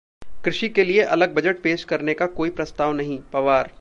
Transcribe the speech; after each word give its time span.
कृषि 0.43 0.69
के 0.69 0.83
लिए 0.83 1.01
अलग 1.01 1.33
बजट 1.33 1.61
पेश 1.61 1.83
करने 1.83 2.13
का 2.13 2.25
कोई 2.27 2.49
प्रस्ताव 2.49 2.93
नहीं: 2.93 3.19
पवार 3.33 3.69